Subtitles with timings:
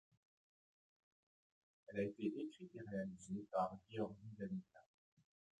[1.89, 4.81] Elle a été écrite et réalisée par Gueorgui Danielia.